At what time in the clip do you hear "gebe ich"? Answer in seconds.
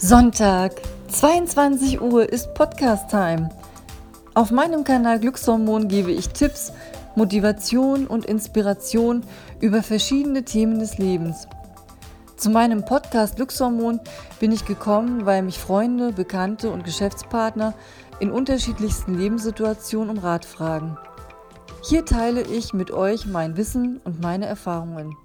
5.88-6.28